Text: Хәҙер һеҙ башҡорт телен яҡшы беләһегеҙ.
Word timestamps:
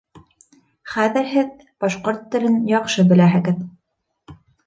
Хәҙер 0.93 1.27
һеҙ 1.33 1.51
башҡорт 1.85 2.25
телен 2.35 2.57
яҡшы 2.71 3.07
беләһегеҙ. 3.13 3.63